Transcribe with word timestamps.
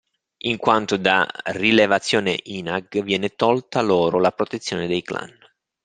In 0.45 0.57
quanto, 0.57 0.97
da 0.97 1.27
Rilevazione 1.31 2.39
INAG, 2.45 3.03
viene 3.03 3.35
tolta 3.35 3.83
loro 3.83 4.17
la 4.17 4.31
protezione 4.31 4.87
dei 4.87 5.03
clan. 5.03 5.31